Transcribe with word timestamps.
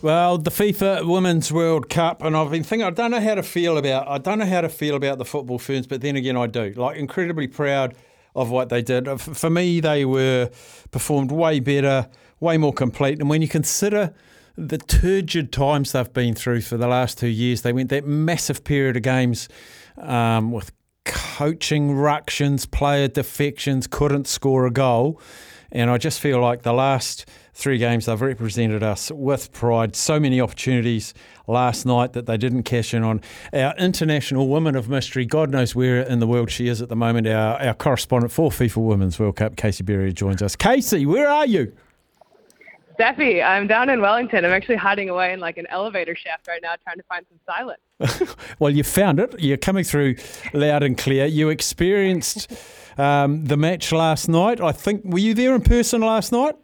Well, 0.00 0.38
the 0.38 0.52
FIFA 0.52 1.08
Women's 1.08 1.50
World 1.50 1.90
Cup, 1.90 2.22
and 2.22 2.36
I've 2.36 2.52
been 2.52 2.62
thinking, 2.62 2.86
I 2.86 2.90
don't 2.90 3.10
know 3.10 3.20
how 3.20 3.34
to 3.34 3.42
feel 3.42 3.76
about. 3.76 4.06
I 4.06 4.18
don't 4.18 4.38
know 4.38 4.46
how 4.46 4.60
to 4.60 4.68
feel 4.68 4.94
about 4.94 5.18
the 5.18 5.24
football 5.24 5.58
ferns, 5.58 5.88
but 5.88 6.02
then 6.02 6.14
again, 6.14 6.36
I 6.36 6.46
do. 6.46 6.72
Like 6.76 6.96
incredibly 6.96 7.48
proud 7.48 7.96
of 8.36 8.48
what 8.48 8.68
they 8.68 8.80
did. 8.80 9.08
For 9.20 9.50
me, 9.50 9.80
they 9.80 10.04
were 10.04 10.50
performed 10.92 11.32
way 11.32 11.58
better, 11.58 12.08
way 12.38 12.58
more 12.58 12.72
complete. 12.72 13.18
And 13.18 13.28
when 13.28 13.42
you 13.42 13.48
consider 13.48 14.14
the 14.56 14.78
turgid 14.78 15.50
times 15.50 15.90
they've 15.90 16.12
been 16.12 16.36
through 16.36 16.60
for 16.60 16.76
the 16.76 16.86
last 16.86 17.18
two 17.18 17.26
years, 17.26 17.62
they 17.62 17.72
went 17.72 17.90
that 17.90 18.06
massive 18.06 18.62
period 18.62 18.96
of 18.96 19.02
games 19.02 19.48
um, 19.96 20.52
with 20.52 20.70
coaching 21.08 21.92
ructions, 21.96 22.66
player 22.66 23.08
defections, 23.08 23.86
couldn't 23.86 24.28
score 24.28 24.66
a 24.66 24.70
goal. 24.70 25.20
And 25.72 25.90
I 25.90 25.98
just 25.98 26.20
feel 26.20 26.40
like 26.40 26.62
the 26.62 26.72
last 26.72 27.26
three 27.52 27.76
games 27.76 28.06
they've 28.06 28.20
represented 28.20 28.82
us 28.82 29.10
with 29.10 29.52
pride. 29.52 29.96
So 29.96 30.20
many 30.20 30.40
opportunities 30.40 31.12
last 31.46 31.84
night 31.84 32.12
that 32.12 32.26
they 32.26 32.36
didn't 32.36 32.62
cash 32.62 32.94
in 32.94 33.02
on. 33.02 33.20
Our 33.52 33.74
international 33.76 34.48
woman 34.48 34.76
of 34.76 34.88
mystery, 34.88 35.26
God 35.26 35.50
knows 35.50 35.74
where 35.74 36.00
in 36.00 36.20
the 36.20 36.26
world 36.26 36.50
she 36.50 36.68
is 36.68 36.80
at 36.80 36.88
the 36.88 36.96
moment, 36.96 37.26
our, 37.26 37.60
our 37.60 37.74
correspondent 37.74 38.32
for 38.32 38.50
FIFA 38.50 38.76
Women's 38.86 39.18
World 39.18 39.36
Cup, 39.36 39.56
Casey 39.56 39.82
Berrier, 39.82 40.12
joins 40.12 40.40
us. 40.40 40.54
Casey, 40.54 41.04
where 41.04 41.28
are 41.28 41.46
you? 41.46 41.72
Steffi, 42.98 43.44
I'm 43.44 43.68
down 43.68 43.90
in 43.90 44.00
Wellington. 44.00 44.44
I'm 44.44 44.50
actually 44.50 44.76
hiding 44.76 45.08
away 45.08 45.32
in 45.32 45.38
like 45.38 45.56
an 45.56 45.66
elevator 45.68 46.16
shaft 46.16 46.48
right 46.48 46.60
now, 46.60 46.74
trying 46.82 46.96
to 46.96 47.04
find 47.04 47.24
some 47.28 47.38
silence. 47.46 48.34
well, 48.58 48.70
you 48.70 48.82
found 48.82 49.20
it. 49.20 49.38
You're 49.38 49.56
coming 49.56 49.84
through 49.84 50.16
loud 50.52 50.82
and 50.82 50.98
clear. 50.98 51.26
You 51.26 51.48
experienced 51.48 52.52
um, 52.98 53.44
the 53.44 53.56
match 53.56 53.92
last 53.92 54.28
night. 54.28 54.60
I 54.60 54.72
think 54.72 55.04
were 55.04 55.18
you 55.18 55.32
there 55.34 55.54
in 55.54 55.62
person 55.62 56.00
last 56.00 56.32
night? 56.32 56.56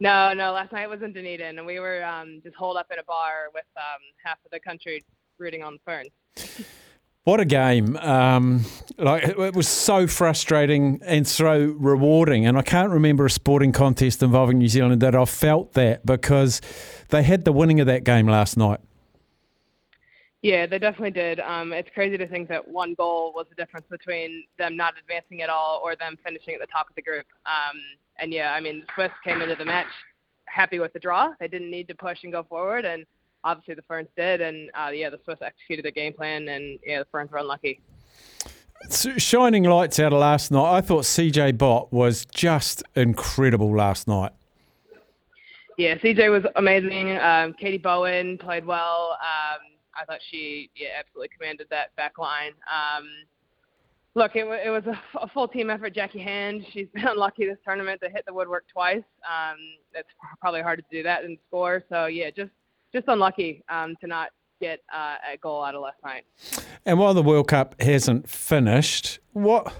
No, 0.00 0.32
no. 0.32 0.52
Last 0.52 0.72
night 0.72 0.90
was 0.90 1.02
in 1.02 1.12
Dunedin, 1.12 1.58
and 1.58 1.66
we 1.66 1.78
were 1.78 2.04
um, 2.04 2.40
just 2.42 2.56
holed 2.56 2.76
up 2.76 2.88
in 2.92 2.98
a 2.98 3.04
bar 3.04 3.50
with 3.54 3.64
um, 3.76 4.00
half 4.24 4.38
of 4.44 4.50
the 4.50 4.58
country 4.58 5.04
rooting 5.38 5.62
on 5.62 5.74
the 5.74 5.80
Ferns. 5.84 6.66
What 7.28 7.40
a 7.40 7.44
game! 7.44 7.94
Um, 7.98 8.64
like 8.96 9.22
it 9.22 9.54
was 9.54 9.68
so 9.68 10.06
frustrating 10.06 11.02
and 11.04 11.28
so 11.28 11.76
rewarding, 11.78 12.46
and 12.46 12.56
I 12.56 12.62
can't 12.62 12.88
remember 12.88 13.26
a 13.26 13.30
sporting 13.30 13.70
contest 13.70 14.22
involving 14.22 14.56
New 14.56 14.68
Zealand 14.68 15.02
that 15.02 15.14
I 15.14 15.26
felt 15.26 15.74
that 15.74 16.06
because 16.06 16.62
they 17.10 17.22
had 17.22 17.44
the 17.44 17.52
winning 17.52 17.80
of 17.80 17.86
that 17.86 18.02
game 18.04 18.28
last 18.28 18.56
night. 18.56 18.80
Yeah, 20.40 20.64
they 20.64 20.78
definitely 20.78 21.10
did. 21.10 21.38
Um, 21.40 21.74
it's 21.74 21.90
crazy 21.92 22.16
to 22.16 22.26
think 22.26 22.48
that 22.48 22.66
one 22.66 22.94
goal 22.94 23.34
was 23.36 23.44
the 23.50 23.56
difference 23.56 23.84
between 23.90 24.44
them 24.56 24.74
not 24.74 24.94
advancing 24.98 25.42
at 25.42 25.50
all 25.50 25.82
or 25.84 25.96
them 25.96 26.16
finishing 26.24 26.54
at 26.54 26.60
the 26.60 26.66
top 26.68 26.88
of 26.88 26.94
the 26.96 27.02
group. 27.02 27.26
Um, 27.44 27.78
and 28.16 28.32
yeah, 28.32 28.54
I 28.54 28.60
mean, 28.60 28.80
the 28.80 28.86
Swiss 28.94 29.12
came 29.22 29.42
into 29.42 29.54
the 29.54 29.66
match 29.66 29.88
happy 30.46 30.78
with 30.78 30.94
the 30.94 30.98
draw. 30.98 31.34
They 31.38 31.48
didn't 31.48 31.70
need 31.70 31.88
to 31.88 31.94
push 31.94 32.20
and 32.22 32.32
go 32.32 32.42
forward, 32.42 32.86
and 32.86 33.04
obviously 33.44 33.74
the 33.74 33.82
Ferns 33.82 34.08
did. 34.16 34.40
And 34.40 34.70
uh, 34.74 34.90
yeah, 34.90 35.10
the 35.10 35.20
Swiss 35.24 35.38
executed 35.42 35.84
their 35.84 35.92
game 35.92 36.12
plan, 36.12 36.48
and 36.48 36.78
yeah, 36.84 37.00
the 37.00 37.06
Ferns 37.06 37.30
were 37.30 37.38
unlucky. 37.38 37.80
Shining 38.90 39.64
lights 39.64 39.98
out 39.98 40.12
of 40.12 40.20
last 40.20 40.50
night. 40.50 40.76
I 40.76 40.80
thought 40.80 41.04
CJ 41.04 41.58
Bott 41.58 41.92
was 41.92 42.24
just 42.26 42.82
incredible 42.94 43.74
last 43.74 44.06
night. 44.06 44.32
Yeah, 45.76 45.96
CJ 45.96 46.30
was 46.30 46.44
amazing. 46.56 47.16
Um, 47.18 47.54
Katie 47.54 47.78
Bowen 47.78 48.38
played 48.38 48.64
well. 48.64 49.16
Um, 49.20 49.60
I 49.94 50.04
thought 50.04 50.20
she 50.30 50.70
yeah 50.76 50.88
absolutely 50.98 51.28
commanded 51.36 51.66
that 51.70 51.94
back 51.96 52.18
line. 52.18 52.52
Um, 52.72 53.08
look, 54.14 54.36
it, 54.36 54.44
it 54.64 54.70
was 54.70 54.84
a, 54.86 55.00
a 55.18 55.28
full 55.28 55.48
team 55.48 55.70
effort. 55.70 55.94
Jacqui 55.94 56.22
Hand, 56.22 56.66
she's 56.72 56.88
been 56.94 57.06
unlucky 57.06 57.46
this 57.46 57.58
tournament 57.64 58.00
to 58.02 58.10
hit 58.10 58.24
the 58.26 58.34
woodwork 58.34 58.64
twice. 58.72 59.04
Um, 59.24 59.56
it's 59.94 60.08
probably 60.40 60.62
hard 60.62 60.80
to 60.80 60.96
do 60.96 61.02
that 61.02 61.24
and 61.24 61.38
score. 61.48 61.84
So 61.88 62.06
yeah, 62.06 62.30
just 62.30 62.50
just 62.94 63.08
unlucky 63.08 63.62
um, 63.68 63.94
to 64.00 64.06
not 64.06 64.30
get 64.60 64.80
uh, 64.92 65.16
a 65.32 65.36
goal 65.36 65.64
out 65.64 65.74
of 65.74 65.82
last 65.82 65.98
night. 66.04 66.24
And 66.84 66.98
while 66.98 67.14
the 67.14 67.22
World 67.22 67.48
Cup 67.48 67.80
hasn't 67.80 68.28
finished, 68.28 69.20
what 69.32 69.72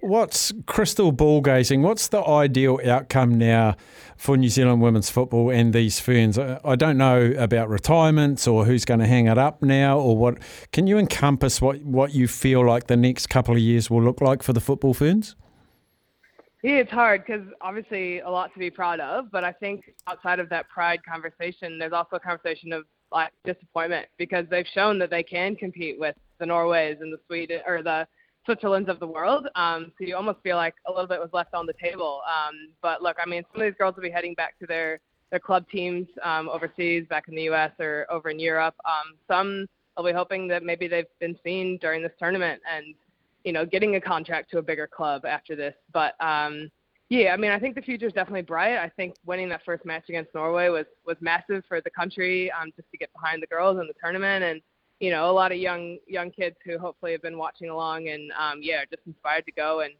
what's 0.00 0.52
crystal 0.66 1.12
ball 1.12 1.40
gazing? 1.40 1.82
What's 1.82 2.08
the 2.08 2.22
ideal 2.22 2.78
outcome 2.86 3.36
now 3.36 3.74
for 4.16 4.36
New 4.36 4.48
Zealand 4.48 4.80
women's 4.80 5.10
football 5.10 5.50
and 5.50 5.72
these 5.72 5.98
ferns? 5.98 6.38
I 6.38 6.76
don't 6.76 6.98
know 6.98 7.32
about 7.36 7.68
retirements 7.68 8.46
or 8.46 8.64
who's 8.64 8.84
going 8.84 9.00
to 9.00 9.06
hang 9.06 9.26
it 9.26 9.38
up 9.38 9.62
now 9.62 9.98
or 9.98 10.16
what. 10.16 10.38
Can 10.72 10.86
you 10.86 10.98
encompass 10.98 11.60
what, 11.60 11.82
what 11.82 12.14
you 12.14 12.28
feel 12.28 12.64
like 12.64 12.86
the 12.86 12.96
next 12.96 13.28
couple 13.28 13.54
of 13.54 13.60
years 13.60 13.90
will 13.90 14.02
look 14.02 14.20
like 14.20 14.42
for 14.42 14.52
the 14.52 14.60
football 14.60 14.94
ferns? 14.94 15.34
Yeah, 16.62 16.78
it's 16.78 16.90
hard 16.90 17.24
because 17.24 17.46
obviously 17.60 18.18
a 18.18 18.28
lot 18.28 18.52
to 18.52 18.58
be 18.58 18.70
proud 18.70 18.98
of, 18.98 19.30
but 19.30 19.44
I 19.44 19.52
think 19.52 19.94
outside 20.08 20.40
of 20.40 20.48
that 20.48 20.68
pride 20.68 21.00
conversation, 21.08 21.78
there's 21.78 21.92
also 21.92 22.16
a 22.16 22.20
conversation 22.20 22.72
of 22.72 22.84
like 23.12 23.30
disappointment 23.44 24.06
because 24.18 24.44
they've 24.50 24.66
shown 24.74 24.98
that 24.98 25.10
they 25.10 25.22
can 25.22 25.54
compete 25.54 25.98
with 25.98 26.16
the 26.40 26.46
Norways 26.46 26.96
and 27.00 27.12
the 27.12 27.18
Sweden 27.26 27.60
or 27.66 27.82
the 27.82 28.06
Switzerland's 28.44 28.88
of 28.88 28.98
the 28.98 29.06
world. 29.06 29.46
Um, 29.54 29.92
so 29.98 30.06
you 30.06 30.16
almost 30.16 30.40
feel 30.42 30.56
like 30.56 30.74
a 30.86 30.90
little 30.90 31.06
bit 31.06 31.20
was 31.20 31.30
left 31.32 31.54
on 31.54 31.64
the 31.64 31.74
table. 31.80 32.22
Um, 32.26 32.72
but 32.82 33.02
look, 33.02 33.16
I 33.24 33.28
mean, 33.28 33.44
some 33.52 33.62
of 33.62 33.66
these 33.66 33.78
girls 33.78 33.94
will 33.94 34.02
be 34.02 34.10
heading 34.10 34.34
back 34.34 34.58
to 34.58 34.66
their 34.66 35.00
their 35.30 35.40
club 35.40 35.66
teams 35.70 36.06
um, 36.24 36.48
overseas, 36.48 37.04
back 37.10 37.28
in 37.28 37.34
the 37.34 37.42
U.S. 37.42 37.70
or 37.78 38.06
over 38.10 38.30
in 38.30 38.38
Europe. 38.38 38.74
Um, 38.86 39.14
some 39.28 39.66
will 39.96 40.04
be 40.04 40.12
hoping 40.12 40.48
that 40.48 40.62
maybe 40.62 40.88
they've 40.88 41.04
been 41.20 41.36
seen 41.44 41.76
during 41.82 42.02
this 42.02 42.12
tournament 42.18 42.62
and 42.72 42.94
you 43.48 43.54
know 43.54 43.64
getting 43.64 43.96
a 43.96 44.00
contract 44.00 44.50
to 44.50 44.58
a 44.58 44.62
bigger 44.62 44.86
club 44.86 45.24
after 45.24 45.56
this. 45.56 45.74
But 45.94 46.22
um, 46.22 46.70
yeah, 47.08 47.32
I 47.32 47.38
mean, 47.38 47.50
I 47.50 47.58
think 47.58 47.76
the 47.76 47.80
future 47.80 48.06
is 48.06 48.12
definitely 48.12 48.42
bright. 48.42 48.76
I 48.76 48.90
think 48.90 49.14
winning 49.24 49.48
that 49.48 49.62
first 49.64 49.86
match 49.86 50.04
against 50.10 50.34
Norway 50.34 50.68
was 50.68 50.84
was 51.06 51.16
massive 51.22 51.62
for 51.66 51.80
the 51.80 51.88
country, 51.88 52.52
um, 52.52 52.70
just 52.76 52.90
to 52.90 52.98
get 52.98 53.10
behind 53.14 53.42
the 53.42 53.46
girls 53.46 53.80
in 53.80 53.86
the 53.86 53.94
tournament 54.02 54.44
and 54.44 54.60
you 55.00 55.10
know, 55.10 55.30
a 55.30 55.32
lot 55.32 55.50
of 55.50 55.56
young 55.56 55.96
young 56.06 56.30
kids 56.30 56.56
who 56.62 56.78
hopefully 56.78 57.12
have 57.12 57.22
been 57.22 57.38
watching 57.38 57.70
along 57.70 58.08
and 58.08 58.30
um, 58.38 58.60
yeah, 58.60 58.84
just 58.90 59.06
inspired 59.06 59.46
to 59.46 59.52
go 59.52 59.80
and 59.80 59.94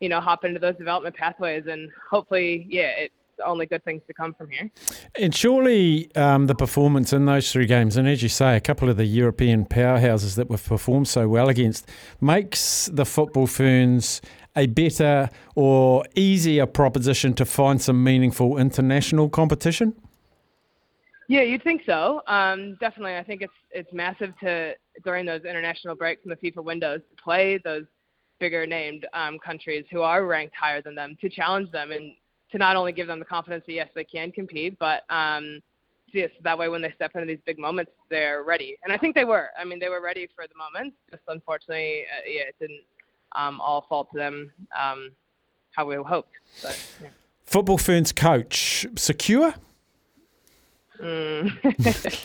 you 0.00 0.08
know 0.08 0.18
hop 0.18 0.46
into 0.46 0.58
those 0.58 0.76
development 0.76 1.14
pathways 1.14 1.64
and 1.68 1.90
hopefully 2.10 2.66
yeah, 2.70 2.92
it's 2.96 3.14
only 3.44 3.66
good 3.66 3.84
things 3.84 4.02
to 4.06 4.14
come 4.14 4.34
from 4.34 4.50
here. 4.50 4.70
And 5.18 5.34
surely 5.34 6.14
um, 6.16 6.46
the 6.46 6.54
performance 6.54 7.12
in 7.12 7.26
those 7.26 7.50
three 7.52 7.66
games, 7.66 7.96
and 7.96 8.08
as 8.08 8.22
you 8.22 8.28
say, 8.28 8.56
a 8.56 8.60
couple 8.60 8.88
of 8.88 8.96
the 8.96 9.04
European 9.04 9.64
powerhouses 9.64 10.36
that 10.36 10.48
we've 10.48 10.64
performed 10.64 11.08
so 11.08 11.28
well 11.28 11.48
against, 11.48 11.88
makes 12.20 12.86
the 12.92 13.04
football 13.04 13.46
ferns 13.46 14.20
a 14.56 14.66
better 14.66 15.30
or 15.54 16.04
easier 16.14 16.66
proposition 16.66 17.34
to 17.34 17.44
find 17.44 17.82
some 17.82 18.02
meaningful 18.02 18.56
international 18.56 19.28
competition. 19.28 19.94
Yeah, 21.28 21.42
you'd 21.42 21.62
think 21.62 21.82
so. 21.86 22.20
Um, 22.26 22.76
definitely, 22.80 23.16
I 23.16 23.22
think 23.22 23.42
it's 23.42 23.52
it's 23.70 23.92
massive 23.92 24.38
to 24.40 24.74
during 25.04 25.24
those 25.24 25.44
international 25.44 25.94
breaks 25.94 26.22
in 26.24 26.30
the 26.30 26.36
FIFA 26.36 26.62
windows 26.62 27.00
to 27.10 27.22
play 27.22 27.58
those 27.64 27.84
bigger 28.38 28.66
named 28.66 29.06
um, 29.14 29.38
countries 29.38 29.84
who 29.90 30.02
are 30.02 30.26
ranked 30.26 30.54
higher 30.54 30.82
than 30.82 30.94
them 30.94 31.16
to 31.20 31.28
challenge 31.28 31.70
them 31.70 31.92
and 31.92 32.12
to 32.54 32.58
not 32.58 32.76
only 32.76 32.92
give 32.92 33.08
them 33.08 33.18
the 33.18 33.24
confidence 33.24 33.64
that 33.66 33.72
yes 33.72 33.88
they 33.96 34.04
can 34.04 34.30
compete, 34.30 34.78
but 34.78 35.02
um, 35.10 35.60
yes 36.12 36.30
that 36.44 36.56
way 36.56 36.68
when 36.68 36.80
they 36.80 36.92
step 36.94 37.10
into 37.16 37.26
these 37.26 37.40
big 37.44 37.58
moments 37.58 37.90
they're 38.08 38.44
ready. 38.44 38.76
And 38.84 38.92
I 38.92 38.96
think 38.96 39.16
they 39.16 39.24
were. 39.24 39.48
I 39.58 39.64
mean 39.64 39.80
they 39.80 39.88
were 39.88 40.00
ready 40.00 40.28
for 40.36 40.46
the 40.46 40.54
moments. 40.56 40.96
Just 41.10 41.24
unfortunately, 41.26 42.04
uh, 42.04 42.22
yeah, 42.24 42.42
it 42.42 42.54
didn't 42.60 42.82
um, 43.34 43.60
all 43.60 43.84
fall 43.88 44.04
to 44.04 44.16
them 44.16 44.52
um, 44.80 45.10
how 45.72 45.84
we 45.84 45.96
hoped. 45.96 46.30
But, 46.62 46.80
yeah. 47.02 47.08
Football 47.44 47.78
Ferns 47.78 48.12
coach 48.12 48.86
secure. 48.94 49.54
Mm. 51.02 51.50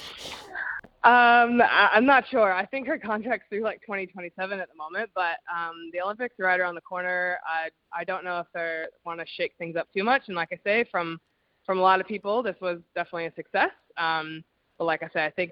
um, 1.03 1.61
I, 1.61 1.91
am 1.93 2.05
not 2.05 2.25
sure. 2.29 2.51
I 2.51 2.65
think 2.65 2.85
her 2.87 2.97
contract's 2.97 3.47
through 3.49 3.63
like 3.63 3.79
2027 3.81 4.59
at 4.59 4.67
the 4.67 4.75
moment, 4.75 5.09
but 5.15 5.37
um, 5.49 5.89
the 5.93 6.01
Olympics 6.01 6.35
are 6.41 6.45
right 6.45 6.59
around 6.59 6.75
the 6.75 6.81
corner. 6.81 7.37
I 7.45 7.69
I 7.97 8.03
don't 8.03 8.25
know 8.25 8.39
if 8.39 8.47
they 8.53 8.83
want 9.05 9.21
to 9.21 9.25
shake 9.37 9.53
things 9.57 9.77
up 9.77 9.87
too 9.93 10.03
much. 10.03 10.23
And 10.27 10.35
like 10.35 10.49
I 10.51 10.59
say, 10.63 10.85
from 10.91 11.17
from 11.65 11.79
a 11.79 11.81
lot 11.81 12.01
of 12.01 12.07
people, 12.07 12.43
this 12.43 12.57
was 12.61 12.79
definitely 12.95 13.27
a 13.27 13.33
success. 13.35 13.71
Um, 13.97 14.43
but 14.77 14.85
like 14.85 15.01
I 15.01 15.09
said, 15.13 15.23
I 15.23 15.29
think 15.29 15.51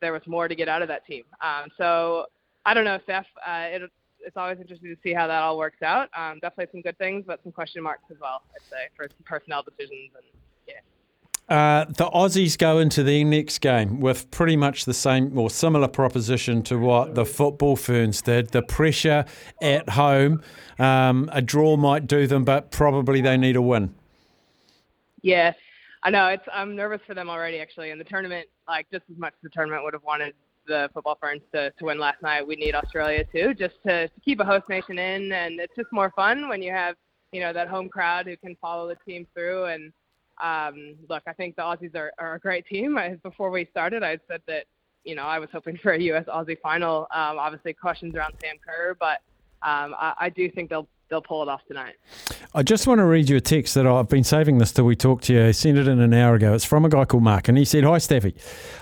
there 0.00 0.12
was 0.12 0.22
more 0.26 0.48
to 0.48 0.54
get 0.56 0.68
out 0.68 0.82
of 0.82 0.88
that 0.88 1.06
team. 1.06 1.22
Um, 1.42 1.68
so 1.76 2.26
I 2.66 2.74
don't 2.74 2.84
know, 2.84 2.98
Steph. 3.04 3.26
Uh, 3.46 3.66
it, 3.68 3.82
it's 4.20 4.36
always 4.36 4.58
interesting 4.58 4.92
to 4.92 5.00
see 5.02 5.14
how 5.14 5.28
that 5.28 5.42
all 5.42 5.58
works 5.58 5.80
out. 5.82 6.08
Um, 6.18 6.40
definitely 6.42 6.72
some 6.72 6.82
good 6.82 6.98
things, 6.98 7.22
but 7.24 7.40
some 7.44 7.52
question 7.52 7.84
marks 7.84 8.02
as 8.10 8.16
well. 8.20 8.42
I'd 8.50 8.68
say 8.68 8.88
for 8.96 9.06
some 9.08 9.24
personnel 9.24 9.62
decisions 9.62 10.10
and. 10.16 10.24
Uh, 11.48 11.86
the 11.86 12.10
Aussies 12.10 12.58
go 12.58 12.78
into 12.78 13.02
the 13.02 13.24
next 13.24 13.60
game 13.60 14.00
with 14.00 14.30
pretty 14.30 14.56
much 14.56 14.84
the 14.84 14.92
same 14.92 15.38
or 15.38 15.48
similar 15.48 15.88
proposition 15.88 16.62
to 16.62 16.78
what 16.78 17.14
the 17.14 17.24
football 17.24 17.74
ferns 17.74 18.20
did. 18.20 18.48
The 18.48 18.62
pressure 18.62 19.24
at 19.62 19.88
home, 19.88 20.42
um, 20.78 21.30
a 21.32 21.40
draw 21.40 21.78
might 21.78 22.06
do 22.06 22.26
them, 22.26 22.44
but 22.44 22.70
probably 22.70 23.22
they 23.22 23.38
need 23.38 23.56
a 23.56 23.62
win. 23.62 23.94
Yeah, 25.22 25.54
I 26.02 26.10
know. 26.10 26.28
It's 26.28 26.44
I'm 26.52 26.76
nervous 26.76 27.00
for 27.06 27.14
them 27.14 27.30
already. 27.30 27.60
Actually, 27.60 27.90
in 27.90 27.98
the 27.98 28.04
tournament, 28.04 28.46
like 28.68 28.86
just 28.92 29.04
as 29.10 29.16
much 29.16 29.32
as 29.32 29.42
the 29.42 29.50
tournament 29.50 29.84
would 29.84 29.94
have 29.94 30.04
wanted 30.04 30.34
the 30.66 30.90
football 30.92 31.16
ferns 31.18 31.40
to, 31.54 31.70
to 31.78 31.84
win 31.86 31.98
last 31.98 32.20
night, 32.20 32.46
we 32.46 32.56
need 32.56 32.74
Australia 32.74 33.24
too, 33.24 33.54
just 33.54 33.76
to, 33.86 34.06
to 34.06 34.20
keep 34.22 34.38
a 34.38 34.44
host 34.44 34.68
nation 34.68 34.98
in, 34.98 35.32
and 35.32 35.60
it's 35.60 35.74
just 35.74 35.88
more 35.92 36.12
fun 36.14 36.48
when 36.50 36.60
you 36.60 36.72
have 36.72 36.94
you 37.32 37.40
know 37.40 37.52
that 37.54 37.68
home 37.68 37.88
crowd 37.88 38.26
who 38.26 38.36
can 38.36 38.54
follow 38.60 38.86
the 38.86 38.96
team 39.06 39.26
through 39.34 39.64
and 39.64 39.92
um, 40.40 40.96
look, 41.08 41.22
I 41.26 41.32
think 41.32 41.56
the 41.56 41.62
Aussies 41.62 41.94
are, 41.94 42.12
are 42.18 42.34
a 42.34 42.40
great 42.40 42.66
team. 42.66 42.96
I, 42.96 43.16
before 43.22 43.50
we 43.50 43.66
started, 43.70 44.02
I 44.02 44.18
said 44.28 44.42
that 44.46 44.64
you 45.04 45.14
know 45.14 45.24
I 45.24 45.38
was 45.38 45.48
hoping 45.52 45.78
for 45.82 45.92
a 45.92 46.00
U.S. 46.00 46.24
Aussie 46.26 46.58
final. 46.60 47.02
Um, 47.14 47.38
obviously, 47.38 47.72
questions 47.72 48.14
around 48.14 48.34
Sam 48.42 48.56
Kerr, 48.64 48.96
but 48.98 49.20
um, 49.62 49.94
I, 49.98 50.14
I 50.20 50.28
do 50.28 50.50
think 50.50 50.70
they'll 50.70 50.88
they'll 51.08 51.22
pull 51.22 51.42
it 51.42 51.48
off 51.48 51.64
tonight. 51.66 51.94
I 52.54 52.62
just 52.62 52.86
want 52.86 52.98
to 52.98 53.04
read 53.04 53.28
you 53.28 53.36
a 53.36 53.40
text 53.40 53.74
that 53.74 53.86
I've 53.86 54.08
been 54.08 54.24
saving 54.24 54.58
this 54.58 54.72
till 54.72 54.84
we 54.84 54.96
talked 54.96 55.24
to 55.24 55.34
you. 55.34 55.46
I 55.46 55.50
sent 55.50 55.78
it 55.78 55.88
in 55.88 56.00
an 56.00 56.14
hour 56.14 56.34
ago. 56.34 56.54
It's 56.54 56.64
from 56.64 56.84
a 56.84 56.88
guy 56.88 57.04
called 57.04 57.22
Mark, 57.22 57.48
and 57.48 57.58
he 57.58 57.64
said, 57.64 57.84
Hi, 57.84 57.98
Staffy. 57.98 58.34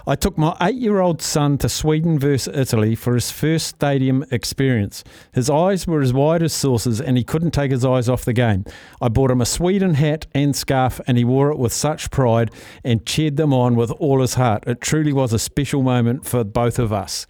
I 0.06 0.17
took 0.17 0.38
my 0.38 0.56
eight 0.61 0.76
year 0.76 1.00
old 1.00 1.23
son 1.23 1.58
to 1.58 1.69
Sweden 1.69 2.19
versus 2.19 2.56
Italy 2.56 2.94
for 2.94 3.14
his 3.14 3.31
first 3.31 3.69
stadium 3.69 4.25
experience. 4.31 5.05
His 5.32 5.50
eyes 5.50 5.87
were 5.87 6.00
as 6.00 6.12
wide 6.12 6.43
as 6.43 6.52
saucers, 6.52 7.00
and 7.00 7.17
he 7.17 7.25
couldn't 7.25 7.52
take 7.52 7.70
his 7.70 7.84
eyes 7.84 8.08
off 8.08 8.25
the 8.25 8.32
game. 8.32 8.64
I 9.00 9.08
bought 9.08 9.31
him 9.31 9.40
a 9.40 9.46
Sweden 9.46 9.94
hat 9.94 10.26
and 10.34 10.55
scarf, 10.55 11.00
and 11.06 11.19
he 11.19 11.25
wore 11.25 11.50
it 11.50 11.58
with 11.58 11.73
such 11.73 12.11
pride 12.11 12.50
and 12.84 13.06
cheered 13.06 13.37
them 13.37 13.52
on 13.52 13.76
with 13.76 13.90
all 13.93 14.20
his 14.20 14.34
heart. 14.34 14.64
It 14.67 14.81
truly 14.81 15.12
was 15.12 15.32
a 15.32 15.38
special 15.38 15.82
moment 15.82 16.26
for 16.26 16.44
both 16.44 16.78
of 16.78 16.93
us. 16.93 17.26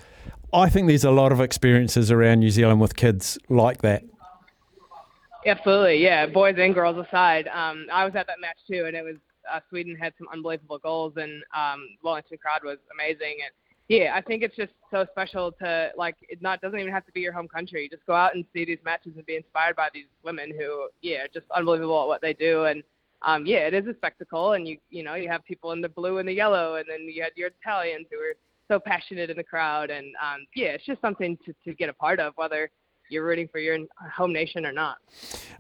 I 0.53 0.69
think 0.69 0.87
there's 0.87 1.05
a 1.05 1.11
lot 1.11 1.33
of 1.33 1.41
experiences 1.41 2.11
around 2.11 2.41
New 2.41 2.51
Zealand 2.51 2.81
with 2.81 2.97
kids 2.97 3.37
like 3.49 3.83
that. 3.83 4.05
Absolutely, 5.47 6.03
yeah. 6.03 6.27
Boys 6.27 6.57
and 6.59 6.75
girls 6.75 7.05
aside, 7.07 7.49
um, 7.49 7.87
I 7.93 8.05
was 8.05 8.15
at 8.17 8.27
that 8.27 8.41
match 8.41 8.59
too, 8.69 8.87
and 8.87 8.97
it 8.97 9.05
was 9.05 9.15
uh, 9.53 9.61
Sweden 9.69 9.95
had 9.95 10.13
some 10.19 10.27
unbelievable 10.33 10.79
goals, 10.79 11.13
and 11.17 11.43
um, 11.57 11.87
Wellington 12.03 12.39
crowd 12.39 12.65
was 12.65 12.79
amazing. 12.93 13.37
And 13.45 13.53
yeah, 13.89 14.13
I 14.17 14.23
think 14.23 14.43
it's 14.43 14.57
just 14.57 14.73
so 14.91 15.07
special 15.13 15.53
to 15.61 15.91
like 15.97 16.17
it 16.29 16.43
not 16.43 16.61
doesn't 16.61 16.79
even 16.79 16.93
have 16.93 17.07
to 17.07 17.13
be 17.13 17.21
your 17.21 17.33
home 17.33 17.47
country. 17.47 17.89
Just 17.89 18.05
go 18.07 18.15
out 18.15 18.35
and 18.35 18.45
see 18.53 18.65
these 18.65 18.81
matches 18.85 19.13
and 19.17 19.25
be 19.25 19.37
inspired 19.37 19.77
by 19.77 19.89
these 19.95 20.07
women 20.25 20.51
who, 20.51 20.89
yeah, 21.01 21.27
just 21.33 21.47
unbelievable 21.55 22.03
at 22.03 22.09
what 22.09 22.23
they 22.23 22.33
do. 22.33 22.65
And 22.65 22.83
um, 23.23 23.47
yeah, 23.47 23.69
it 23.69 23.75
is 23.75 23.87
a 23.87 23.95
spectacle, 23.95 24.55
and 24.55 24.67
you 24.67 24.79
you 24.91 25.05
know 25.05 25.15
you 25.15 25.29
have 25.29 25.45
people 25.45 25.71
in 25.71 25.81
the 25.81 25.89
blue 25.89 26.19
and 26.19 26.29
the 26.29 26.33
yellow, 26.33 26.75
and 26.75 26.87
then 26.89 27.03
you 27.03 27.23
had 27.23 27.33
your 27.37 27.51
Italians 27.63 28.09
who 28.11 28.19
were 28.19 28.35
so 28.67 28.81
passionate 28.81 29.31
in 29.31 29.37
the 29.37 29.45
crowd, 29.45 29.91
and 29.91 30.07
um, 30.21 30.45
yeah, 30.57 30.69
it's 30.69 30.85
just 30.85 31.01
something 31.01 31.39
to 31.47 31.55
to 31.65 31.73
get 31.73 31.89
a 31.89 31.93
part 31.95 32.19
of, 32.19 32.33
whether 32.35 32.69
you're 33.09 33.25
rooting 33.25 33.49
for 33.49 33.59
your 33.59 33.79
home 34.15 34.33
nation 34.33 34.67
or 34.67 34.73
not. 34.73 34.99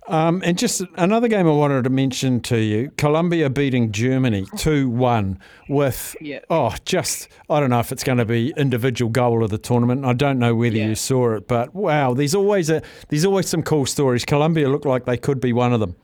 Um, 0.09 0.43
and 0.45 0.57
just 0.57 0.83
another 0.97 1.29
game 1.29 1.49
I 1.49 1.53
wanted 1.53 1.85
to 1.85 1.91
mention 1.91 2.41
to 2.43 2.59
you 2.59 2.91
Colombia 2.97 3.51
beating 3.51 3.93
Germany 3.93 4.47
2 4.57 4.89
1 4.89 5.39
with, 5.69 6.17
yeah. 6.21 6.41
oh, 6.51 6.75
just, 6.85 7.29
I 7.51 7.61
don't 7.61 7.71
know 7.71 7.81
if 7.81 7.93
it's 7.93 8.05
going 8.05 8.19
to 8.19 8.25
be 8.25 8.53
individual 8.57 9.11
goal 9.11 9.43
of 9.43 9.51
the 9.51 9.59
tournament. 9.59 10.05
I 10.05 10.13
don't 10.13 10.39
know 10.39 10.55
whether 10.55 10.77
yeah. 10.77 10.89
you 10.89 10.95
saw 10.95 11.35
it, 11.35 11.49
but 11.49 11.75
wow, 11.75 12.15
there's 12.15 12.35
always, 12.35 12.71
a, 12.71 12.83
there's 13.09 13.25
always 13.25 13.49
some 13.49 13.63
cool 13.63 13.87
stories. 13.87 14.25
Colombia 14.25 14.69
looked 14.69 14.87
like 14.87 15.05
they 15.05 15.17
could 15.17 15.41
be 15.41 15.53
one 15.53 15.73
of 15.73 15.81
them. 15.81 15.97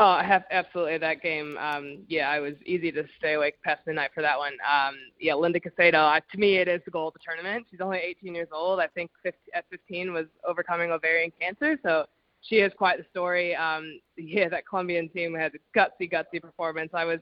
Oh, 0.00 0.06
I 0.06 0.22
have 0.22 0.44
absolutely 0.52 0.96
that 0.98 1.22
game. 1.22 1.58
Um, 1.58 2.04
yeah, 2.06 2.30
I 2.30 2.38
was 2.38 2.54
easy 2.64 2.92
to 2.92 3.04
stay 3.18 3.34
awake 3.34 3.60
past 3.64 3.80
midnight 3.84 4.10
for 4.14 4.22
that 4.22 4.38
one. 4.38 4.52
Um, 4.52 4.94
yeah, 5.18 5.34
Linda. 5.34 5.58
Uh, 5.58 6.20
to 6.20 6.38
me, 6.38 6.58
it 6.58 6.68
is 6.68 6.80
the 6.84 6.92
goal 6.92 7.08
of 7.08 7.14
the 7.14 7.20
tournament. 7.24 7.66
She's 7.68 7.80
only 7.80 7.98
18 7.98 8.32
years 8.32 8.46
old. 8.52 8.78
I 8.78 8.86
think 8.86 9.10
50, 9.24 9.38
at 9.54 9.64
15 9.70 10.12
was 10.12 10.26
overcoming 10.46 10.92
ovarian 10.92 11.32
cancer, 11.40 11.76
so 11.82 12.06
she 12.42 12.56
is 12.56 12.72
quite 12.78 12.98
the 12.98 13.06
story. 13.10 13.56
Um, 13.56 14.00
yeah, 14.16 14.48
that 14.50 14.68
Colombian 14.68 15.08
team 15.08 15.34
had 15.34 15.52
a 15.56 15.78
gutsy, 15.78 16.08
gutsy 16.10 16.40
performance. 16.40 16.90
I 16.94 17.04
was 17.04 17.18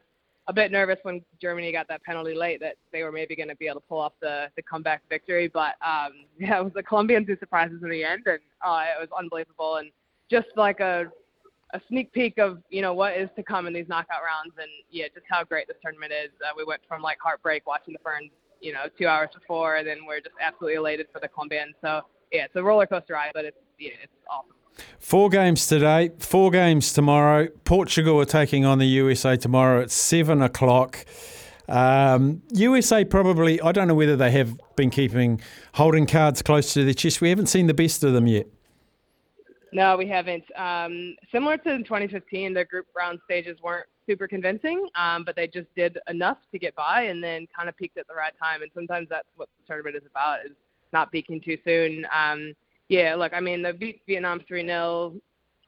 a 0.46 0.52
bit 0.52 0.70
nervous 0.70 0.98
when 1.02 1.22
Germany 1.40 1.72
got 1.72 1.88
that 1.88 2.02
penalty 2.02 2.34
late 2.34 2.60
that 2.60 2.76
they 2.92 3.02
were 3.04 3.10
maybe 3.10 3.34
going 3.34 3.48
to 3.48 3.56
be 3.56 3.68
able 3.68 3.80
to 3.80 3.86
pull 3.88 4.00
off 4.00 4.12
the, 4.20 4.48
the 4.54 4.62
comeback 4.62 5.00
victory, 5.08 5.48
but 5.48 5.76
um, 5.80 6.12
yeah, 6.38 6.58
it 6.58 6.62
was 6.62 6.74
the 6.74 6.82
Colombians 6.82 7.26
who 7.26 7.38
surprised 7.38 7.72
us 7.72 7.80
in 7.82 7.88
the 7.88 8.04
end, 8.04 8.24
and 8.26 8.40
uh, 8.62 8.84
it 8.84 9.00
was 9.00 9.08
unbelievable 9.18 9.76
and 9.76 9.90
just 10.30 10.48
like 10.56 10.80
a 10.80 11.06
a 11.76 11.80
sneak 11.88 12.12
peek 12.12 12.38
of 12.38 12.58
you 12.70 12.82
know 12.82 12.94
what 12.94 13.16
is 13.16 13.28
to 13.36 13.42
come 13.42 13.66
in 13.66 13.72
these 13.72 13.88
knockout 13.88 14.22
rounds, 14.24 14.54
and 14.58 14.68
yeah, 14.90 15.06
just 15.14 15.26
how 15.28 15.44
great 15.44 15.68
this 15.68 15.76
tournament 15.82 16.12
is. 16.12 16.30
Uh, 16.42 16.52
we 16.56 16.64
went 16.64 16.80
from 16.88 17.02
like 17.02 17.18
heartbreak 17.22 17.66
watching 17.66 17.92
the 17.92 18.00
Ferns, 18.02 18.30
you 18.60 18.72
know, 18.72 18.86
two 18.98 19.06
hours 19.06 19.28
before, 19.34 19.76
and 19.76 19.86
then 19.86 19.98
we're 20.06 20.20
just 20.20 20.34
absolutely 20.40 20.76
elated 20.76 21.06
for 21.12 21.20
the 21.20 21.28
Colombians. 21.28 21.74
So 21.82 22.00
yeah, 22.32 22.44
it's 22.44 22.56
a 22.56 22.62
roller 22.62 22.86
coaster 22.86 23.12
ride, 23.12 23.32
but 23.34 23.44
it's 23.44 23.58
yeah, 23.78 23.92
it's 24.02 24.12
awesome. 24.30 24.52
Four 24.98 25.30
games 25.30 25.66
today, 25.66 26.10
four 26.18 26.50
games 26.50 26.92
tomorrow. 26.92 27.48
Portugal 27.64 28.20
are 28.20 28.26
taking 28.26 28.64
on 28.64 28.78
the 28.78 28.86
USA 28.86 29.36
tomorrow 29.36 29.82
at 29.82 29.90
seven 29.90 30.42
o'clock. 30.42 31.04
Um, 31.68 32.42
USA 32.52 33.04
probably, 33.04 33.60
I 33.60 33.72
don't 33.72 33.88
know 33.88 33.94
whether 33.94 34.16
they 34.16 34.30
have 34.30 34.56
been 34.76 34.90
keeping 34.90 35.40
holding 35.74 36.06
cards 36.06 36.40
close 36.42 36.72
to 36.74 36.84
their 36.84 36.94
chest. 36.94 37.20
We 37.20 37.28
haven't 37.28 37.46
seen 37.46 37.66
the 37.66 37.74
best 37.74 38.04
of 38.04 38.12
them 38.12 38.26
yet. 38.26 38.46
No, 39.76 39.94
we 39.94 40.08
haven't. 40.08 40.44
Um, 40.56 41.16
similar 41.30 41.58
to 41.58 41.70
in 41.70 41.84
2015, 41.84 42.54
their 42.54 42.64
group 42.64 42.86
round 42.96 43.18
stages 43.26 43.58
weren't 43.62 43.86
super 44.06 44.26
convincing, 44.26 44.88
um, 44.94 45.22
but 45.22 45.36
they 45.36 45.46
just 45.46 45.66
did 45.76 45.98
enough 46.08 46.38
to 46.52 46.58
get 46.58 46.74
by 46.74 47.02
and 47.02 47.22
then 47.22 47.46
kind 47.54 47.68
of 47.68 47.76
peaked 47.76 47.98
at 47.98 48.08
the 48.08 48.14
right 48.14 48.32
time. 48.42 48.62
And 48.62 48.70
sometimes 48.74 49.06
that's 49.10 49.28
what 49.36 49.50
the 49.58 49.66
tournament 49.66 49.96
is 49.96 50.02
about, 50.10 50.46
is 50.46 50.52
not 50.94 51.12
peaking 51.12 51.42
too 51.42 51.58
soon. 51.62 52.06
Um, 52.10 52.54
yeah, 52.88 53.16
look, 53.16 53.34
I 53.34 53.40
mean, 53.40 53.60
they 53.62 53.72
beat 53.72 54.00
Vietnam 54.06 54.40
3-0. 54.50 55.20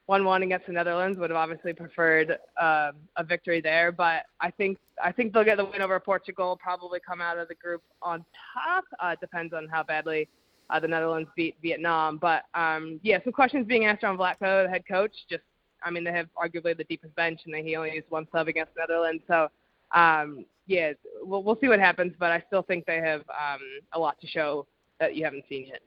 1-1 0.09 0.43
against 0.43 0.65
the 0.65 0.73
Netherlands 0.73 1.19
would 1.19 1.29
have 1.29 1.37
obviously 1.37 1.71
preferred 1.71 2.35
uh, 2.59 2.91
a 3.17 3.23
victory 3.23 3.61
there, 3.61 3.91
but 3.91 4.23
I 4.41 4.49
think 4.49 4.79
I 5.03 5.11
think 5.11 5.33
they'll 5.33 5.43
get 5.43 5.57
the 5.57 5.65
win 5.65 5.83
over 5.83 5.99
Portugal. 5.99 6.57
Probably 6.59 6.99
come 6.99 7.21
out 7.21 7.37
of 7.37 7.47
the 7.47 7.53
group 7.53 7.83
on 8.01 8.25
top. 8.55 8.85
Uh, 8.99 9.09
it 9.09 9.19
depends 9.19 9.53
on 9.53 9.67
how 9.67 9.83
badly 9.83 10.27
uh, 10.69 10.79
the 10.79 10.87
Netherlands 10.87 11.29
beat 11.35 11.55
Vietnam. 11.61 12.17
But 12.17 12.43
um, 12.53 12.99
yeah, 13.03 13.19
some 13.23 13.33
questions 13.33 13.65
being 13.67 13.85
asked 13.85 14.03
on 14.03 14.17
Vlatko, 14.17 14.65
the 14.65 14.69
head 14.69 14.83
coach. 14.87 15.13
Just, 15.29 15.43
I 15.83 15.91
mean, 15.91 16.03
they 16.03 16.11
have 16.11 16.27
arguably 16.35 16.75
the 16.77 16.83
deepest 16.83 17.15
bench, 17.15 17.41
and 17.45 17.55
he 17.55 17.75
only 17.75 17.93
used 17.93 18.07
one 18.09 18.27
sub 18.31 18.47
against 18.47 18.73
the 18.75 18.81
Netherlands. 18.81 19.23
So 19.27 19.49
um, 19.93 20.45
yeah, 20.67 20.93
we'll 21.21 21.43
we'll 21.43 21.57
see 21.59 21.67
what 21.67 21.79
happens. 21.79 22.13
But 22.19 22.31
I 22.31 22.43
still 22.47 22.61
think 22.61 22.85
they 22.85 22.97
have 22.97 23.21
um, 23.29 23.59
a 23.93 23.99
lot 23.99 24.19
to 24.21 24.27
show 24.27 24.67
that 24.99 25.15
you 25.15 25.23
haven't 25.23 25.45
seen 25.49 25.67
yet. 25.67 25.81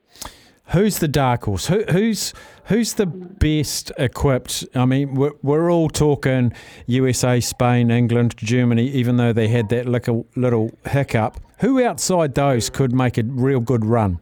Who's 0.67 0.99
the 0.99 1.09
dark 1.09 1.43
horse? 1.43 1.67
Who, 1.67 1.83
who's 1.89 2.33
who's 2.65 2.93
the 2.93 3.05
best 3.05 3.91
equipped? 3.97 4.65
I 4.73 4.85
mean, 4.85 5.13
we're, 5.13 5.33
we're 5.41 5.71
all 5.71 5.89
talking 5.89 6.53
USA, 6.87 7.39
Spain, 7.41 7.91
England, 7.91 8.35
Germany. 8.37 8.87
Even 8.87 9.17
though 9.17 9.33
they 9.33 9.49
had 9.49 9.69
that 9.69 9.87
little 9.87 10.25
little 10.35 10.71
hiccup, 10.85 11.39
who 11.59 11.83
outside 11.83 12.35
those 12.35 12.69
could 12.69 12.93
make 12.93 13.17
a 13.17 13.23
real 13.23 13.59
good 13.59 13.85
run? 13.85 14.19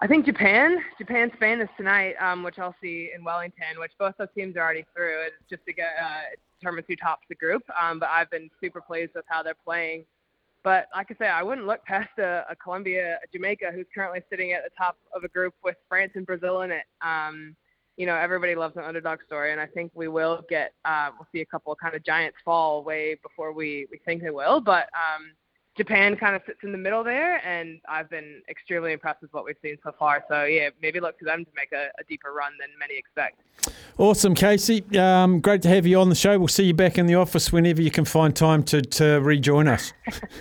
I 0.00 0.06
think 0.06 0.26
Japan, 0.26 0.78
Japan, 0.98 1.30
Spain 1.36 1.60
is 1.60 1.68
tonight, 1.76 2.14
um, 2.20 2.42
which 2.42 2.58
I'll 2.58 2.74
see 2.82 3.10
in 3.16 3.22
Wellington, 3.22 3.78
which 3.78 3.92
both 3.98 4.14
those 4.18 4.28
teams 4.36 4.56
are 4.56 4.60
already 4.60 4.84
through. 4.94 5.22
It's 5.26 5.36
just 5.48 5.64
to 5.66 5.72
get 5.72 5.90
uh, 6.02 6.34
determine 6.58 6.84
who 6.88 6.96
tops 6.96 7.24
the 7.28 7.36
group. 7.36 7.62
Um, 7.80 8.00
but 8.00 8.08
I've 8.08 8.30
been 8.30 8.50
super 8.60 8.80
pleased 8.80 9.12
with 9.14 9.24
how 9.28 9.42
they're 9.42 9.54
playing. 9.64 10.04
But 10.64 10.88
like 10.94 11.08
I 11.10 11.14
say, 11.18 11.28
I 11.28 11.42
wouldn't 11.42 11.66
look 11.66 11.84
past 11.84 12.18
a, 12.18 12.44
a 12.50 12.56
Colombia, 12.56 13.18
a 13.22 13.26
Jamaica, 13.32 13.70
who's 13.72 13.86
currently 13.94 14.20
sitting 14.30 14.52
at 14.52 14.64
the 14.64 14.70
top 14.76 14.96
of 15.14 15.22
a 15.22 15.28
group 15.28 15.54
with 15.62 15.76
France 15.88 16.12
and 16.14 16.26
Brazil 16.26 16.62
in 16.62 16.70
it. 16.70 16.84
Um, 17.02 17.54
you 17.96 18.06
know, 18.06 18.16
everybody 18.16 18.56
loves 18.56 18.76
an 18.76 18.82
underdog 18.82 19.20
story, 19.26 19.52
and 19.52 19.60
I 19.60 19.66
think 19.66 19.92
we 19.94 20.08
will 20.08 20.42
get, 20.48 20.72
uh, 20.84 21.10
we'll 21.16 21.28
see 21.32 21.42
a 21.42 21.46
couple 21.46 21.72
of 21.72 21.78
kind 21.78 21.94
of 21.94 22.04
giants 22.04 22.38
fall 22.44 22.82
way 22.82 23.16
before 23.22 23.52
we 23.52 23.86
we 23.92 23.98
think 24.04 24.22
they 24.22 24.30
will. 24.30 24.60
But 24.60 24.88
um, 24.94 25.32
Japan 25.76 26.16
kind 26.16 26.36
of 26.36 26.42
sits 26.46 26.60
in 26.62 26.70
the 26.70 26.78
middle 26.78 27.02
there, 27.02 27.44
and 27.44 27.80
I've 27.88 28.08
been 28.08 28.42
extremely 28.48 28.92
impressed 28.92 29.22
with 29.22 29.32
what 29.32 29.44
we've 29.44 29.56
seen 29.60 29.76
so 29.82 29.92
far. 29.98 30.24
So 30.28 30.44
yeah, 30.44 30.70
maybe 30.80 31.00
look 31.00 31.18
to 31.18 31.24
them 31.24 31.44
to 31.44 31.50
make 31.56 31.72
a, 31.72 31.88
a 31.98 32.04
deeper 32.08 32.32
run 32.32 32.52
than 32.60 32.68
many 32.78 32.96
expect. 32.96 33.40
Awesome, 33.98 34.34
Casey. 34.34 34.84
Um, 34.96 35.40
great 35.40 35.62
to 35.62 35.68
have 35.68 35.86
you 35.86 35.98
on 36.00 36.08
the 36.08 36.14
show. 36.14 36.38
We'll 36.38 36.48
see 36.48 36.64
you 36.64 36.74
back 36.74 36.98
in 36.98 37.06
the 37.06 37.16
office 37.16 37.52
whenever 37.52 37.82
you 37.82 37.90
can 37.90 38.04
find 38.04 38.34
time 38.34 38.62
to, 38.64 38.82
to 38.82 39.20
rejoin 39.20 39.68
us. 39.68 39.92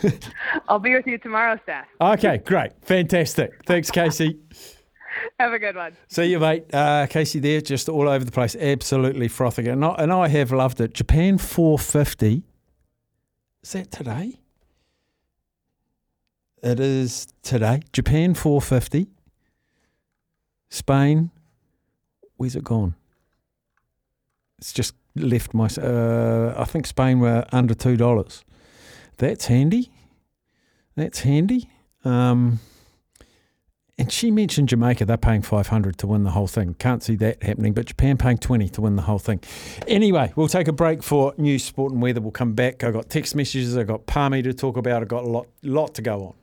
I'll 0.68 0.80
be 0.80 0.94
with 0.94 1.08
you 1.08 1.18
tomorrow, 1.18 1.60
Steph. 1.64 1.88
Okay, 2.00 2.38
great. 2.40 2.72
Fantastic. 2.84 3.64
Thanks, 3.66 3.90
Casey. 3.90 4.40
Have 5.40 5.54
a 5.54 5.60
good 5.60 5.76
one. 5.76 5.96
See 6.08 6.26
you, 6.26 6.40
mate. 6.40 6.66
Uh, 6.74 7.08
Casey 7.08 7.40
there, 7.40 7.62
just 7.62 7.90
all 7.90 8.08
over 8.08 8.24
the 8.26 8.32
place. 8.32 8.56
Absolutely 8.56 9.28
frothing. 9.28 9.68
And 9.68 9.84
I, 9.84 9.96
and 9.98 10.12
I 10.12 10.28
have 10.28 10.52
loved 10.52 10.82
it. 10.82 10.94
Japan 10.94 11.38
450. 11.38 12.44
Is 13.64 13.72
that 13.72 13.92
today? 13.92 14.40
It 16.64 16.80
is 16.80 17.28
today. 17.42 17.82
Japan 17.92 18.34
450. 18.34 19.08
Spain, 20.70 21.30
where's 22.38 22.56
it 22.56 22.64
gone? 22.64 22.96
It's 24.60 24.72
just 24.72 24.96
left 25.14 25.54
my. 25.54 25.66
Uh, 25.66 26.56
I 26.58 26.64
think 26.64 26.88
Spain 26.88 27.20
were 27.20 27.46
under 27.52 27.74
two 27.74 27.98
dollars. 27.98 28.46
That's 29.18 29.48
handy. 29.48 29.92
That's 30.96 31.20
handy. 31.20 31.70
Um, 32.06 32.60
and 33.98 34.12
she 34.12 34.32
mentioned 34.32 34.70
Jamaica, 34.70 35.06
they're 35.06 35.18
paying 35.18 35.44
500 35.44 35.98
to 36.00 36.08
win 36.08 36.24
the 36.24 36.32
whole 36.32 36.48
thing. 36.48 36.74
Can't 36.80 37.04
see 37.04 37.16
that 37.18 37.44
happening, 37.44 37.74
but 37.74 37.86
Japan 37.86 38.18
paying 38.18 38.40
20 38.40 38.70
to 38.70 38.82
win 38.82 38.96
the 38.96 39.04
whole 39.04 39.20
thing. 39.20 39.40
Anyway, 39.88 40.34
we'll 40.36 40.48
take 40.48 40.68
a 40.68 40.74
break 40.74 41.04
for 41.04 41.36
news, 41.38 41.64
sport, 41.64 41.92
and 41.94 42.02
weather. 42.02 42.20
We'll 42.20 42.32
come 42.32 42.54
back. 42.54 42.84
I've 42.84 42.94
got 42.94 43.10
text 43.10 43.36
messages, 43.36 43.78
I've 43.78 43.88
got 43.88 44.08
Palmy 44.08 44.42
to 44.42 44.54
talk 44.54 44.78
about, 44.78 45.04
I've 45.04 45.08
got 45.10 45.24
a 45.24 45.28
lot, 45.28 45.48
lot 45.62 45.94
to 45.96 46.02
go 46.02 46.24
on. 46.26 46.34